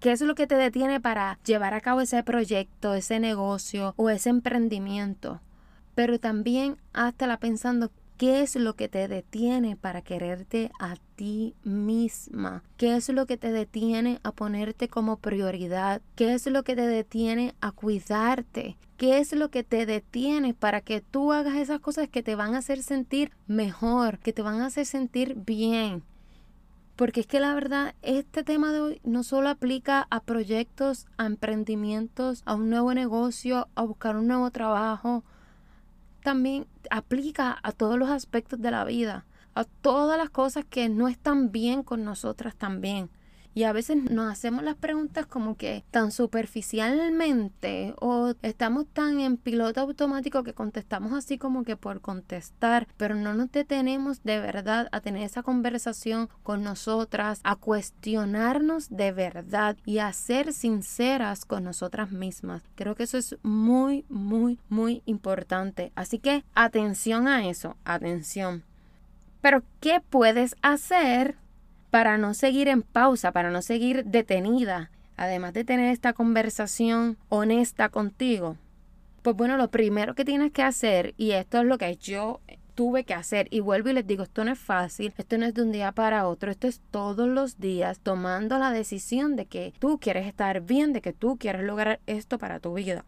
qué 0.00 0.12
es 0.12 0.20
lo 0.20 0.34
que 0.34 0.46
te 0.46 0.56
detiene 0.56 1.00
para 1.00 1.38
llevar 1.44 1.74
a 1.74 1.80
cabo 1.80 2.00
ese 2.00 2.22
proyecto, 2.22 2.94
ese 2.94 3.20
negocio 3.20 3.94
o 3.96 4.10
ese 4.10 4.30
emprendimiento. 4.30 5.40
Pero 5.98 6.20
también 6.20 6.76
háztela 6.92 7.40
pensando 7.40 7.90
¿Qué 8.18 8.42
es 8.42 8.54
lo 8.54 8.76
que 8.76 8.88
te 8.88 9.08
detiene 9.08 9.74
para 9.74 10.00
quererte 10.00 10.70
a 10.78 10.94
ti 11.16 11.56
misma? 11.64 12.62
¿Qué 12.76 12.94
es 12.94 13.08
lo 13.08 13.26
que 13.26 13.36
te 13.36 13.50
detiene 13.50 14.20
a 14.22 14.30
ponerte 14.30 14.86
como 14.86 15.16
prioridad? 15.16 16.00
¿Qué 16.14 16.34
es 16.34 16.46
lo 16.46 16.62
que 16.62 16.76
te 16.76 16.86
detiene 16.86 17.56
a 17.60 17.72
cuidarte? 17.72 18.76
¿Qué 18.96 19.18
es 19.18 19.32
lo 19.32 19.50
que 19.50 19.64
te 19.64 19.86
detiene 19.86 20.54
para 20.54 20.82
que 20.82 21.00
tú 21.00 21.32
hagas 21.32 21.56
esas 21.56 21.80
cosas 21.80 22.08
que 22.08 22.22
te 22.22 22.36
van 22.36 22.54
a 22.54 22.58
hacer 22.58 22.84
sentir 22.84 23.32
mejor, 23.48 24.20
que 24.20 24.32
te 24.32 24.42
van 24.42 24.60
a 24.60 24.66
hacer 24.66 24.86
sentir 24.86 25.34
bien? 25.34 26.04
Porque 26.94 27.22
es 27.22 27.26
que 27.26 27.40
la 27.40 27.54
verdad, 27.54 27.96
este 28.02 28.44
tema 28.44 28.72
de 28.72 28.80
hoy 28.80 29.00
no 29.02 29.24
solo 29.24 29.48
aplica 29.48 30.06
a 30.10 30.20
proyectos, 30.20 31.06
a 31.16 31.26
emprendimientos, 31.26 32.42
a 32.44 32.54
un 32.54 32.70
nuevo 32.70 32.94
negocio, 32.94 33.66
a 33.74 33.82
buscar 33.82 34.16
un 34.16 34.28
nuevo 34.28 34.52
trabajo, 34.52 35.24
también 36.28 36.66
aplica 36.90 37.58
a 37.62 37.72
todos 37.72 37.98
los 37.98 38.10
aspectos 38.10 38.60
de 38.60 38.70
la 38.70 38.84
vida, 38.84 39.24
a 39.54 39.64
todas 39.64 40.18
las 40.18 40.28
cosas 40.28 40.66
que 40.68 40.90
no 40.90 41.08
están 41.08 41.52
bien 41.52 41.82
con 41.82 42.04
nosotras 42.04 42.54
también. 42.54 43.08
Y 43.58 43.64
a 43.64 43.72
veces 43.72 43.96
nos 43.96 44.30
hacemos 44.30 44.62
las 44.62 44.76
preguntas 44.76 45.26
como 45.26 45.56
que 45.56 45.82
tan 45.90 46.12
superficialmente 46.12 47.92
o 47.98 48.34
estamos 48.42 48.86
tan 48.86 49.18
en 49.18 49.36
piloto 49.36 49.80
automático 49.80 50.44
que 50.44 50.54
contestamos 50.54 51.12
así 51.12 51.38
como 51.38 51.64
que 51.64 51.76
por 51.76 52.00
contestar, 52.00 52.86
pero 52.96 53.16
no 53.16 53.34
nos 53.34 53.50
detenemos 53.50 54.22
de 54.22 54.38
verdad 54.38 54.88
a 54.92 55.00
tener 55.00 55.24
esa 55.24 55.42
conversación 55.42 56.28
con 56.44 56.62
nosotras, 56.62 57.40
a 57.42 57.56
cuestionarnos 57.56 58.90
de 58.90 59.10
verdad 59.10 59.76
y 59.84 59.98
a 59.98 60.12
ser 60.12 60.52
sinceras 60.52 61.44
con 61.44 61.64
nosotras 61.64 62.12
mismas. 62.12 62.62
Creo 62.76 62.94
que 62.94 63.02
eso 63.02 63.18
es 63.18 63.36
muy, 63.42 64.04
muy, 64.08 64.60
muy 64.68 65.02
importante. 65.04 65.90
Así 65.96 66.20
que 66.20 66.44
atención 66.54 67.26
a 67.26 67.48
eso, 67.48 67.76
atención. 67.84 68.62
Pero, 69.40 69.64
¿qué 69.80 70.00
puedes 70.00 70.54
hacer 70.62 71.36
para 71.90 72.18
no 72.18 72.34
seguir 72.34 72.68
en 72.68 72.82
pausa, 72.82 73.32
para 73.32 73.50
no 73.50 73.62
seguir 73.62 74.04
detenida, 74.04 74.90
además 75.16 75.52
de 75.52 75.64
tener 75.64 75.92
esta 75.92 76.12
conversación 76.12 77.16
honesta 77.28 77.88
contigo, 77.88 78.56
pues 79.22 79.36
bueno, 79.36 79.56
lo 79.56 79.70
primero 79.70 80.14
que 80.14 80.24
tienes 80.24 80.52
que 80.52 80.62
hacer, 80.62 81.14
y 81.16 81.32
esto 81.32 81.58
es 81.58 81.64
lo 81.64 81.78
que 81.78 81.96
yo 81.96 82.40
tuve 82.74 83.04
que 83.04 83.14
hacer, 83.14 83.48
y 83.50 83.60
vuelvo 83.60 83.88
y 83.88 83.92
les 83.92 84.06
digo, 84.06 84.22
esto 84.22 84.44
no 84.44 84.52
es 84.52 84.58
fácil, 84.58 85.12
esto 85.18 85.36
no 85.36 85.46
es 85.46 85.54
de 85.54 85.62
un 85.62 85.72
día 85.72 85.92
para 85.92 86.28
otro, 86.28 86.50
esto 86.50 86.68
es 86.68 86.80
todos 86.90 87.28
los 87.28 87.58
días 87.58 87.98
tomando 88.00 88.58
la 88.58 88.70
decisión 88.70 89.34
de 89.34 89.46
que 89.46 89.74
tú 89.78 89.98
quieres 89.98 90.26
estar 90.26 90.60
bien, 90.60 90.92
de 90.92 91.00
que 91.00 91.12
tú 91.12 91.36
quieres 91.38 91.64
lograr 91.64 92.00
esto 92.06 92.38
para 92.38 92.60
tu 92.60 92.74
vida. 92.74 93.04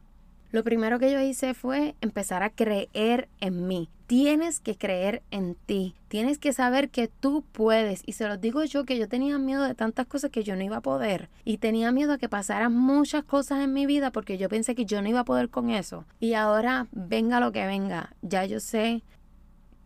Lo 0.52 0.64
primero 0.64 0.99
que 0.99 1.12
yo 1.12 1.21
hice 1.21 1.54
fue 1.54 1.95
empezar 2.00 2.42
a 2.42 2.50
creer 2.50 3.28
en 3.40 3.69
mí. 3.69 3.88
Tienes 4.07 4.59
que 4.59 4.76
creer 4.76 5.23
en 5.30 5.54
ti. 5.54 5.95
Tienes 6.09 6.38
que 6.38 6.52
saber 6.52 6.90
que 6.90 7.07
tú 7.07 7.45
puedes. 7.52 8.02
Y 8.04 8.12
se 8.12 8.26
los 8.26 8.40
digo 8.40 8.64
yo 8.64 8.85
que 8.85 8.99
yo 8.99 9.09
tenía 9.09 9.38
miedo 9.38 9.62
de 9.62 9.76
tantas 9.76 10.07
cosas 10.07 10.33
que 10.33 10.42
yo 10.42 10.57
no 10.57 10.64
iba 10.64 10.78
a 10.78 10.83
poder. 10.83 11.28
Y 11.45 11.59
tenía 11.59 11.92
miedo 11.92 12.14
a 12.14 12.19
que 12.19 12.28
pasaran 12.28 12.75
muchas 12.75 13.23
cosas 13.23 13.62
en 13.62 13.73
mi 13.73 13.87
vida 13.87 14.11
porque 14.11 14.38
yo 14.38 14.49
pensé 14.49 14.75
que 14.75 14.87
yo 14.87 15.00
no 15.00 15.09
iba 15.09 15.21
a 15.21 15.25
poder 15.25 15.50
con 15.50 15.71
eso. 15.71 16.04
Y 16.19 16.35
ahora, 16.35 16.88
venga 16.90 17.38
lo 17.38 17.52
que 17.52 17.66
venga, 17.66 18.16
ya 18.23 18.45
yo 18.45 18.59
sé 18.59 19.04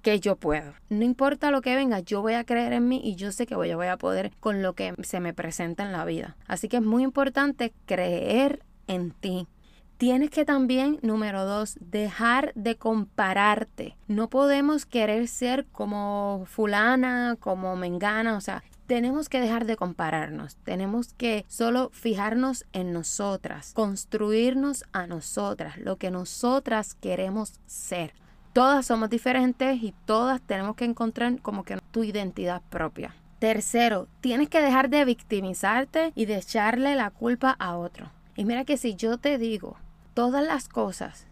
que 0.01 0.21
yo 0.21 0.37
puedo. 0.37 0.75
No 0.89 1.05
importa 1.05 1.51
lo 1.51 1.61
que 1.61 1.75
venga, 1.75 2.01
yo 2.01 2.23
voy 2.23 2.35
a 2.35 2.45
creer 2.45 2.73
en 2.75 2.89
mí 2.89 3.01
y 3.03 3.17
yo 3.17 3.33
sé 3.33 3.47
que 3.47 3.57
voy, 3.57 3.75
voy 3.75 3.89
a 3.89 3.97
poder 3.97 4.33
con 4.39 4.63
lo 4.63 4.75
que 4.75 4.95
se 5.03 5.21
me 5.21 5.35
presenta 5.35 5.85
en 5.85 5.93
la 5.93 6.05
vida. 6.05 6.37
Así 6.47 6.69
que 6.69 6.77
es 6.77 6.83
muy 6.83 7.03
importante 7.03 7.73
creer 7.87 8.63
en 8.87 9.11
ti. 9.11 9.49
Tienes 10.05 10.29
que 10.29 10.45
también, 10.45 10.99
número 11.01 11.47
dos, 11.47 11.79
dejar 11.81 12.53
de 12.55 12.77
compararte. 12.77 13.97
No 14.07 14.29
podemos 14.29 14.85
querer 14.85 15.29
ser 15.29 15.65
como 15.73 16.45
fulana, 16.45 17.39
como 17.41 17.75
mengana, 17.75 18.37
o 18.37 18.43
sea, 18.43 18.63
tenemos 18.87 19.31
que 19.31 19.41
dejar 19.41 19.65
de 19.65 19.77
compararnos, 19.77 20.57
tenemos 20.57 21.15
que 21.15 21.47
solo 21.49 21.89
fijarnos 21.95 22.67
en 22.75 22.93
nosotras, 22.93 23.73
construirnos 23.73 24.85
a 24.93 25.07
nosotras, 25.07 25.79
lo 25.79 25.97
que 25.97 26.11
nosotras 26.11 26.95
queremos 26.97 27.55
ser. 27.65 28.13
Todas 28.53 28.85
somos 28.85 29.09
diferentes 29.09 29.83
y 29.83 29.95
todas 30.05 30.43
tenemos 30.43 30.77
que 30.77 30.85
encontrar 30.85 31.41
como 31.41 31.65
que 31.65 31.79
tu 31.93 32.05
identidad 32.05 32.61
propia. 32.69 33.15
Tercero, 33.39 34.09
tienes 34.21 34.51
que 34.51 34.61
dejar 34.61 34.91
de 34.91 35.07
victimizarte 35.07 36.13
y 36.15 36.27
de 36.27 36.37
echarle 36.37 36.95
la 36.95 37.09
culpa 37.09 37.57
a 37.59 37.79
otro. 37.79 38.11
Y 38.37 38.45
mira 38.45 38.67
que 38.67 38.77
si 38.77 38.97
yo 38.97 39.17
te 39.17 39.39
digo 39.39 39.79
todas 40.15 40.45
las 40.45 40.69
cosas 40.69 41.27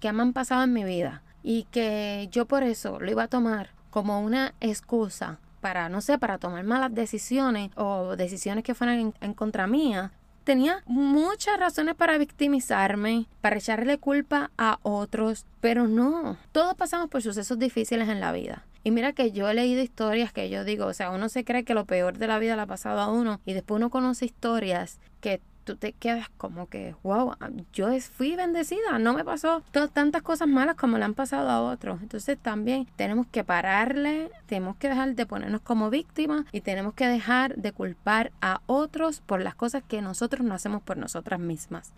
que 0.00 0.12
me 0.12 0.22
han 0.22 0.32
pasado 0.32 0.64
en 0.64 0.72
mi 0.72 0.84
vida 0.84 1.22
y 1.42 1.64
que 1.70 2.28
yo 2.30 2.46
por 2.46 2.62
eso 2.62 2.98
lo 3.00 3.10
iba 3.10 3.24
a 3.24 3.28
tomar 3.28 3.70
como 3.90 4.20
una 4.20 4.54
excusa 4.60 5.38
para, 5.60 5.88
no 5.88 6.00
sé, 6.00 6.18
para 6.18 6.36
tomar 6.36 6.64
malas 6.64 6.94
decisiones 6.94 7.70
o 7.76 8.16
decisiones 8.16 8.64
que 8.64 8.74
fueran 8.74 9.14
en, 9.18 9.34
contra 9.34 9.66
mía, 9.66 10.12
tenía 10.44 10.82
muchas 10.84 11.58
razones 11.58 11.94
para 11.94 12.18
victimizarme, 12.18 13.26
para 13.40 13.56
echarle 13.56 13.96
culpa 13.96 14.50
a 14.58 14.78
otros, 14.82 15.46
pero 15.60 15.88
no, 15.88 16.36
todos 16.52 16.74
pasamos 16.74 17.08
por 17.08 17.22
sucesos 17.22 17.58
difíciles 17.58 18.08
en 18.10 18.20
la 18.20 18.32
vida. 18.32 18.66
Y 18.82 18.90
mira 18.90 19.14
que 19.14 19.32
yo 19.32 19.48
he 19.48 19.54
leído 19.54 19.80
historias 19.80 20.34
que 20.34 20.50
yo 20.50 20.64
digo, 20.64 20.84
o 20.84 20.92
sea, 20.92 21.10
uno 21.10 21.30
se 21.30 21.44
cree 21.44 21.64
que 21.64 21.72
lo 21.72 21.86
peor 21.86 22.18
de 22.18 22.26
la 22.26 22.38
vida 22.38 22.56
le 22.56 22.62
ha 22.62 22.66
pasado 22.66 23.00
a 23.00 23.10
uno 23.10 23.40
y 23.46 23.54
después 23.54 23.76
uno 23.78 23.88
conoce 23.88 24.26
historias 24.26 24.98
que 25.22 25.40
tú 25.64 25.76
te 25.76 25.92
quedas 25.92 26.28
como 26.36 26.68
que, 26.68 26.94
wow, 27.02 27.34
yo 27.72 27.88
fui 28.00 28.36
bendecida, 28.36 28.98
no 28.98 29.14
me 29.14 29.24
pasó 29.24 29.62
tantas 29.92 30.22
cosas 30.22 30.46
malas 30.48 30.76
como 30.76 30.98
le 30.98 31.04
han 31.04 31.14
pasado 31.14 31.50
a 31.50 31.62
otros. 31.62 32.00
Entonces 32.02 32.38
también 32.38 32.86
tenemos 32.96 33.26
que 33.26 33.44
pararle, 33.44 34.30
tenemos 34.46 34.76
que 34.76 34.88
dejar 34.88 35.14
de 35.14 35.26
ponernos 35.26 35.60
como 35.62 35.90
víctimas 35.90 36.44
y 36.52 36.60
tenemos 36.60 36.94
que 36.94 37.08
dejar 37.08 37.56
de 37.56 37.72
culpar 37.72 38.32
a 38.40 38.60
otros 38.66 39.20
por 39.20 39.40
las 39.40 39.54
cosas 39.54 39.82
que 39.82 40.02
nosotros 40.02 40.46
no 40.46 40.54
hacemos 40.54 40.82
por 40.82 40.96
nosotras 40.96 41.40
mismas. 41.40 41.92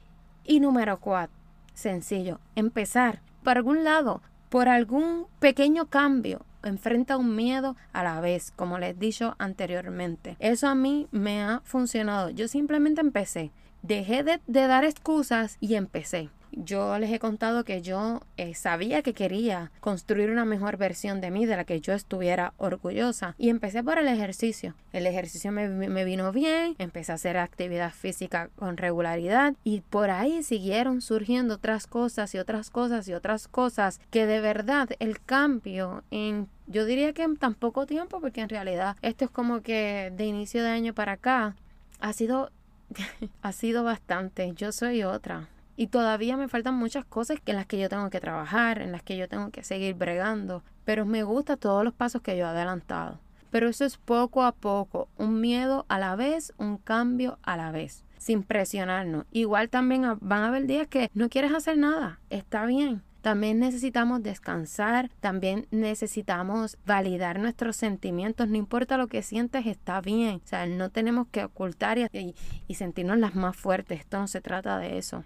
Y 0.45 0.61
número 0.61 0.99
cuatro, 0.99 1.37
sencillo, 1.75 2.41
empezar 2.55 3.21
por 3.43 3.57
algún 3.57 3.85
lado, 3.85 4.23
por 4.49 4.69
algún 4.69 5.27
pequeño 5.41 5.87
cambio, 5.87 6.45
enfrenta 6.69 7.17
un 7.17 7.35
miedo 7.35 7.77
a 7.93 8.03
la 8.03 8.21
vez, 8.21 8.53
como 8.57 8.79
les 8.79 8.91
he 8.91 8.95
dicho 8.99 9.35
anteriormente. 9.39 10.37
Eso 10.39 10.69
a 10.69 10.75
mí 10.75 11.09
me 11.11 11.43
ha 11.43 11.61
funcionado. 11.65 12.31
Yo 12.31 12.49
simplemente 12.49 13.01
empecé. 13.01 13.51
Dejé 13.83 14.23
de, 14.23 14.41
de 14.47 14.67
dar 14.67 14.85
excusas 14.85 15.59
y 15.61 15.75
empecé 15.75 16.31
yo 16.57 16.99
les 16.99 17.13
he 17.13 17.19
contado 17.19 17.65
que 17.65 17.83
yo 17.83 18.23
eh, 18.37 18.55
sabía 18.55 19.03
que 19.03 19.13
quería 19.13 19.71
construir 19.81 20.31
una 20.31 20.45
mejor 20.45 20.79
versión 20.79 21.21
de 21.21 21.31
mí 21.31 21.47
de 21.47 21.57
la 21.57 21.65
que 21.65 21.81
yo 21.81 21.93
estuviera 21.93 22.55
orgullosa 22.57 23.35
y 23.39 23.51
empecé 23.51 23.85
por 23.85 23.99
el 23.99 24.09
ejercicio. 24.09 24.75
El 24.93 25.07
ejercicio 25.07 25.53
me, 25.53 25.69
me 25.69 26.05
vino 26.05 26.33
bien, 26.33 26.75
empecé 26.79 27.13
a 27.13 27.17
hacer 27.17 27.37
actividad 27.37 27.93
física 27.93 28.49
con 28.57 28.79
regularidad 28.79 29.55
y 29.65 29.83
por 29.83 30.11
ahí 30.11 30.43
siguieron 30.43 31.03
surgiendo 31.03 31.55
otras 31.55 31.87
cosas 31.87 32.35
y 32.35 32.39
otras 32.39 32.71
cosas 32.71 33.07
y 33.07 33.13
otras 33.13 33.49
cosas 33.49 34.01
que 34.11 34.27
de 34.27 34.41
verdad 34.41 34.89
el 34.99 35.21
cambio 35.21 36.05
en 36.11 36.49
yo 36.67 36.85
diría 36.85 37.13
que 37.13 37.23
en 37.23 37.37
tan 37.37 37.55
poco 37.55 37.87
tiempo 37.87 38.21
porque 38.21 38.41
en 38.41 38.49
realidad 38.49 38.97
esto 39.03 39.25
es 39.25 39.31
como 39.31 39.63
que 39.63 40.13
de 40.17 40.27
inicio 40.27 40.63
de 40.63 40.71
año 40.71 40.95
para 40.95 41.13
acá 41.13 41.57
ha 42.01 42.13
sido 42.13 42.51
ha 43.43 43.53
sido 43.53 43.85
bastante. 43.85 44.53
Yo 44.55 44.73
soy 44.73 45.03
otra. 45.03 45.49
Y 45.77 45.89
todavía 45.89 46.37
me 46.37 46.49
faltan 46.49 46.75
muchas 46.75 47.05
cosas 47.05 47.39
en 47.45 47.57
las 47.57 47.67
que 47.67 47.79
yo 47.79 47.89
tengo 47.89 48.09
que 48.09 48.21
trabajar, 48.21 48.81
en 48.81 48.93
las 48.93 49.03
que 49.03 49.17
yo 49.17 49.29
tengo 49.29 49.51
que 49.51 49.63
seguir 49.63 49.95
bregando. 49.95 50.63
Pero 50.85 51.05
me 51.05 51.23
gustan 51.23 51.59
todos 51.59 51.85
los 51.85 51.93
pasos 51.93 52.23
que 52.23 52.37
yo 52.37 52.45
he 52.45 52.49
adelantado. 52.49 53.19
Pero 53.51 53.69
eso 53.69 53.85
es 53.85 53.97
poco 53.97 54.43
a 54.43 54.53
poco, 54.53 55.09
un 55.17 55.41
miedo 55.41 55.85
a 55.89 55.99
la 55.99 56.17
vez, 56.17 56.53
un 56.59 56.79
cambio 56.79 57.39
a 57.43 57.57
la 57.57 57.71
vez, 57.71 58.05
sin 58.19 58.43
presionarnos. 58.43 59.25
Igual 59.33 59.69
también 59.69 60.03
van 60.21 60.43
a 60.43 60.49
haber 60.49 60.67
días 60.67 60.89
que 60.89 61.11
no 61.15 61.29
quieres 61.29 61.53
hacer 61.53 61.79
nada, 61.79 62.19
está 62.29 62.67
bien. 62.67 63.03
También 63.27 63.59
necesitamos 63.59 64.23
descansar, 64.23 65.11
también 65.19 65.67
necesitamos 65.73 66.79
validar 66.87 67.41
nuestros 67.41 67.75
sentimientos, 67.75 68.47
no 68.47 68.57
importa 68.57 68.97
lo 68.97 69.09
que 69.09 69.21
sientes, 69.25 69.67
está 69.67 70.01
bien. 70.01 70.41
O 70.45 70.47
sea, 70.47 70.65
no 70.67 70.91
tenemos 70.91 71.27
que 71.27 71.43
ocultar 71.43 71.99
y, 71.99 72.37
y 72.69 72.75
sentirnos 72.77 73.19
las 73.19 73.35
más 73.35 73.57
fuertes, 73.57 73.99
esto 73.99 74.21
no 74.21 74.29
se 74.29 74.41
trata 74.41 74.79
de 74.79 74.99
eso 74.99 75.25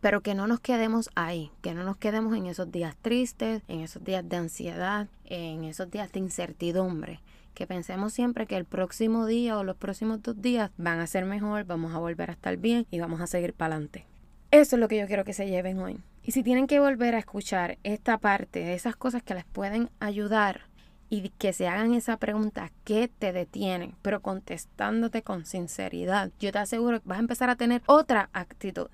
pero 0.00 0.22
que 0.22 0.34
no 0.34 0.46
nos 0.46 0.60
quedemos 0.60 1.10
ahí, 1.14 1.52
que 1.60 1.74
no 1.74 1.84
nos 1.84 1.98
quedemos 1.98 2.34
en 2.36 2.46
esos 2.46 2.72
días 2.72 2.96
tristes, 3.02 3.62
en 3.68 3.80
esos 3.80 4.02
días 4.02 4.26
de 4.26 4.36
ansiedad, 4.36 5.08
en 5.26 5.64
esos 5.64 5.90
días 5.90 6.10
de 6.10 6.20
incertidumbre. 6.20 7.20
Que 7.52 7.66
pensemos 7.66 8.14
siempre 8.14 8.46
que 8.46 8.56
el 8.56 8.64
próximo 8.64 9.26
día 9.26 9.58
o 9.58 9.62
los 9.62 9.76
próximos 9.76 10.22
dos 10.22 10.40
días 10.40 10.70
van 10.78 11.00
a 11.00 11.06
ser 11.06 11.26
mejor, 11.26 11.64
vamos 11.66 11.94
a 11.94 11.98
volver 11.98 12.30
a 12.30 12.32
estar 12.32 12.56
bien 12.56 12.86
y 12.90 12.98
vamos 12.98 13.20
a 13.20 13.26
seguir 13.26 13.52
para 13.52 13.74
adelante. 13.74 14.06
Eso 14.50 14.76
es 14.76 14.80
lo 14.80 14.88
que 14.88 14.98
yo 14.98 15.06
quiero 15.06 15.24
que 15.24 15.34
se 15.34 15.46
lleven 15.46 15.78
hoy. 15.78 16.00
Y 16.22 16.32
si 16.32 16.42
tienen 16.42 16.66
que 16.66 16.80
volver 16.80 17.14
a 17.14 17.18
escuchar 17.18 17.78
esta 17.82 18.18
parte 18.18 18.60
de 18.60 18.74
esas 18.74 18.96
cosas 18.96 19.22
que 19.22 19.34
les 19.34 19.44
pueden 19.44 19.90
ayudar 20.00 20.62
y 21.10 21.28
que 21.30 21.52
se 21.52 21.68
hagan 21.68 21.94
esa 21.94 22.16
pregunta, 22.16 22.70
¿qué 22.84 23.08
te 23.08 23.32
detiene? 23.32 23.94
Pero 24.02 24.22
contestándote 24.22 25.22
con 25.22 25.44
sinceridad, 25.46 26.30
yo 26.38 26.52
te 26.52 26.58
aseguro 26.58 27.00
que 27.00 27.08
vas 27.08 27.18
a 27.18 27.22
empezar 27.22 27.50
a 27.50 27.56
tener 27.56 27.82
otra 27.86 28.30
actitud 28.32 28.88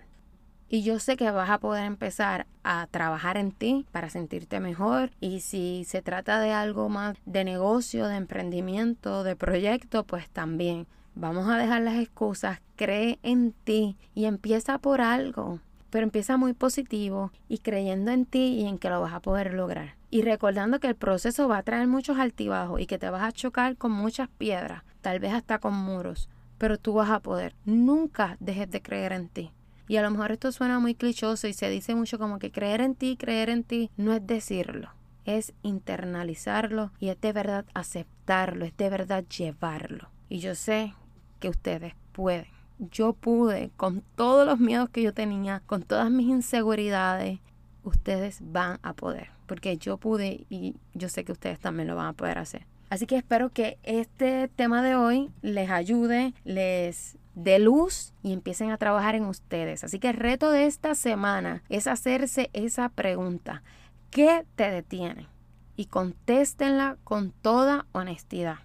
Y 0.69 0.83
yo 0.83 0.99
sé 0.99 1.17
que 1.17 1.31
vas 1.31 1.51
a 1.51 1.59
poder 1.59 1.85
empezar 1.85 2.47
a 2.65 2.87
trabajar 2.91 3.37
en 3.39 3.53
ti 3.53 3.87
para 3.93 4.11
sentirte 4.11 4.61
mejor. 4.61 5.11
Y 5.21 5.41
si 5.41 5.85
se 5.85 6.03
trata 6.03 6.41
de 6.41 6.53
algo 6.53 6.89
más 6.89 7.17
de 7.27 7.45
negocio, 7.45 8.09
de 8.09 8.17
emprendimiento, 8.17 9.23
de 9.25 9.37
proyecto, 9.37 10.05
pues 10.05 10.29
también. 10.31 10.87
Vamos 11.15 11.49
a 11.49 11.57
dejar 11.59 11.83
las 11.83 11.97
excusas, 11.99 12.61
cree 12.77 13.19
en 13.23 13.53
ti 13.53 13.97
y 14.15 14.27
empieza 14.27 14.79
por 14.79 15.01
algo. 15.01 15.61
Pero 15.91 16.05
empieza 16.05 16.37
muy 16.37 16.53
positivo 16.53 17.33
y 17.49 17.59
creyendo 17.59 18.11
en 18.11 18.27
ti 18.27 18.61
y 18.61 18.67
en 18.67 18.79
que 18.79 18.91
lo 18.91 19.01
vas 19.01 19.15
a 19.15 19.21
poder 19.21 19.55
lograr. 19.55 19.97
Y 20.11 20.23
recordando 20.23 20.81
que 20.81 20.87
el 20.87 20.97
proceso 20.97 21.49
va 21.49 21.59
a 21.59 21.63
traer 21.63 21.87
muchos 21.87 22.19
altibajos 22.19 22.81
y 22.81 22.87
que 22.87 22.99
te 22.99 23.11
vas 23.11 23.23
a 23.23 23.33
chocar 23.33 23.77
con 23.77 23.93
muchas 23.93 24.29
piedras, 24.29 24.83
tal 25.01 25.21
vez 25.21 25.33
hasta 25.33 25.59
con 25.59 25.75
muros, 25.75 26.29
pero 26.59 26.79
tú 26.79 26.95
vas 26.95 27.11
a 27.11 27.21
poder. 27.21 27.55
Nunca 27.65 28.37
dejes 28.41 28.71
de 28.71 28.83
creer 28.83 29.13
en 29.13 29.29
ti. 29.29 29.53
Y 29.89 29.97
a 29.97 30.03
lo 30.03 30.11
mejor 30.11 30.33
esto 30.33 30.53
suena 30.53 30.79
muy 30.79 30.95
clichoso 30.95 31.49
y 31.49 31.55
se 31.55 31.71
dice 31.71 31.95
mucho 31.95 32.19
como 32.19 32.39
que 32.39 32.53
creer 32.53 32.83
en 32.83 32.95
ti, 32.95 33.17
creer 33.17 33.49
en 33.49 33.65
ti, 33.65 33.91
no 33.97 34.13
es 34.13 34.27
decirlo, 34.27 34.91
es 35.25 35.55
internalizarlo 35.63 36.93
y 37.01 37.09
es 37.09 37.21
de 37.21 37.33
verdad 37.33 37.65
aceptarlo, 37.73 38.67
es 38.67 38.77
de 38.77 38.91
verdad 38.91 39.25
llevarlo. 39.25 40.11
Y 40.29 40.41
yo 40.41 40.55
sé 40.55 40.95
que 41.41 41.49
ustedes 41.49 41.95
pueden. 42.13 42.58
Yo 42.79 43.13
pude, 43.13 43.71
con 43.77 44.03
todos 44.15 44.47
los 44.47 44.59
miedos 44.59 44.89
que 44.91 45.03
yo 45.03 45.13
tenía, 45.13 45.63
con 45.67 45.83
todas 45.83 46.11
mis 46.11 46.29
inseguridades, 46.29 47.41
ustedes 47.83 48.39
van 48.43 48.79
a 48.83 48.93
poder. 48.93 49.31
Porque 49.47 49.77
yo 49.79 49.97
pude 49.97 50.47
y 50.49 50.77
yo 50.95 51.09
sé 51.09 51.25
que 51.25 51.33
ustedes 51.33 51.59
también 51.59 51.89
lo 51.89 51.97
van 51.97 52.07
a 52.07 52.13
poder 52.13 52.39
hacer. 52.39 52.67
Así 52.91 53.07
que 53.07 53.17
espero 53.17 53.51
que 53.51 53.79
este 53.83 54.49
tema 54.49 54.83
de 54.83 54.95
hoy 54.95 55.31
les 55.43 55.71
ayude, 55.71 56.33
les 56.45 57.19
de 57.35 57.59
luz 57.61 58.13
y 58.23 58.33
empiecen 58.33 58.71
a 58.71 58.79
trabajar 58.79 59.15
en 59.15 59.25
ustedes. 59.25 59.85
Así 59.85 59.99
que 59.99 60.09
el 60.09 60.17
reto 60.17 60.51
de 60.51 60.67
esta 60.67 60.95
semana 60.95 61.63
es 61.69 61.87
hacerse 61.87 62.51
esa 62.53 62.89
pregunta. 62.89 63.63
¿Qué 64.11 64.45
te 64.57 64.71
detiene? 64.71 65.29
Y 65.77 65.87
contéstenla 65.87 66.97
con 67.05 67.31
toda 67.31 67.87
honestidad. 67.93 68.59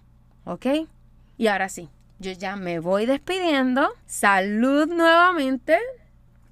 ¿Ok? 0.44 0.66
Y 1.36 1.46
ahora 1.46 1.68
sí, 1.68 1.88
yo 2.18 2.32
ya 2.32 2.56
me 2.56 2.78
voy 2.78 3.06
despidiendo. 3.06 3.88
Salud 4.06 4.88
nuevamente. 4.88 5.78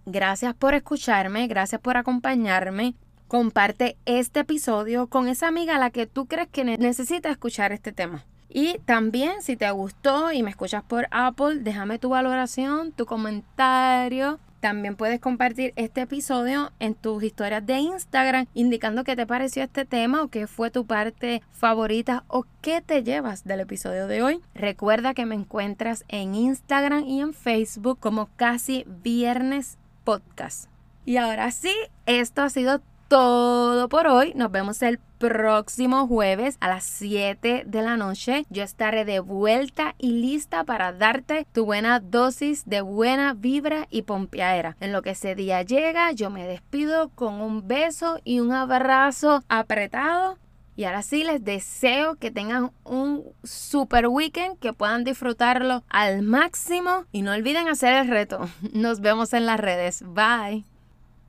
Gracias 0.04 0.54
por 0.54 0.74
escucharme, 0.74 1.46
gracias 1.46 1.80
por 1.80 1.96
acompañarme. 1.96 2.94
Comparte 3.28 3.96
este 4.04 4.40
episodio 4.40 5.06
con 5.06 5.28
esa 5.28 5.48
amiga 5.48 5.76
a 5.76 5.78
la 5.78 5.90
que 5.90 6.06
tú 6.06 6.26
crees 6.26 6.48
que 6.48 6.64
necesita 6.64 7.30
escuchar 7.30 7.72
este 7.72 7.92
tema. 7.92 8.24
Y 8.54 8.78
también 8.84 9.40
si 9.40 9.56
te 9.56 9.70
gustó 9.70 10.30
y 10.30 10.42
me 10.42 10.50
escuchas 10.50 10.82
por 10.82 11.08
Apple, 11.10 11.60
déjame 11.60 11.98
tu 11.98 12.10
valoración, 12.10 12.92
tu 12.92 13.06
comentario. 13.06 14.38
También 14.60 14.94
puedes 14.94 15.20
compartir 15.20 15.72
este 15.74 16.02
episodio 16.02 16.70
en 16.78 16.94
tus 16.94 17.22
historias 17.22 17.64
de 17.64 17.78
Instagram 17.78 18.46
indicando 18.52 19.04
qué 19.04 19.16
te 19.16 19.26
pareció 19.26 19.62
este 19.64 19.86
tema 19.86 20.22
o 20.22 20.28
qué 20.28 20.46
fue 20.46 20.70
tu 20.70 20.86
parte 20.86 21.42
favorita 21.50 22.24
o 22.28 22.44
qué 22.60 22.82
te 22.82 23.02
llevas 23.02 23.42
del 23.44 23.60
episodio 23.60 24.06
de 24.06 24.22
hoy. 24.22 24.40
Recuerda 24.54 25.14
que 25.14 25.24
me 25.24 25.34
encuentras 25.34 26.04
en 26.08 26.34
Instagram 26.34 27.04
y 27.06 27.22
en 27.22 27.32
Facebook 27.32 27.98
como 28.00 28.28
casi 28.36 28.84
viernes 28.86 29.78
podcast. 30.04 30.68
Y 31.06 31.16
ahora 31.16 31.50
sí, 31.50 31.74
esto 32.04 32.42
ha 32.42 32.50
sido 32.50 32.82
todo 33.08 33.88
por 33.88 34.06
hoy. 34.06 34.32
Nos 34.36 34.52
vemos 34.52 34.80
el 34.82 34.98
próximo 35.22 36.08
jueves 36.08 36.56
a 36.58 36.66
las 36.66 36.82
7 36.82 37.62
de 37.64 37.82
la 37.82 37.96
noche. 37.96 38.44
Yo 38.50 38.64
estaré 38.64 39.04
de 39.04 39.20
vuelta 39.20 39.94
y 39.96 40.10
lista 40.10 40.64
para 40.64 40.92
darte 40.92 41.46
tu 41.52 41.64
buena 41.64 42.00
dosis 42.00 42.64
de 42.66 42.80
buena 42.80 43.32
vibra 43.32 43.86
y 43.88 44.02
pompeadera. 44.02 44.76
En 44.80 44.90
lo 44.90 45.02
que 45.02 45.10
ese 45.10 45.36
día 45.36 45.62
llega, 45.62 46.10
yo 46.10 46.28
me 46.28 46.44
despido 46.44 47.10
con 47.10 47.34
un 47.34 47.68
beso 47.68 48.18
y 48.24 48.40
un 48.40 48.50
abrazo 48.50 49.44
apretado. 49.48 50.38
Y 50.74 50.84
ahora 50.84 51.02
sí 51.02 51.22
les 51.22 51.44
deseo 51.44 52.16
que 52.16 52.32
tengan 52.32 52.72
un 52.82 53.22
super 53.44 54.08
weekend, 54.08 54.58
que 54.58 54.72
puedan 54.72 55.04
disfrutarlo 55.04 55.84
al 55.88 56.22
máximo 56.22 57.04
y 57.12 57.22
no 57.22 57.30
olviden 57.30 57.68
hacer 57.68 57.92
el 57.94 58.08
reto. 58.08 58.48
Nos 58.72 59.00
vemos 59.00 59.34
en 59.34 59.46
las 59.46 59.60
redes. 59.60 60.02
Bye. 60.04 60.71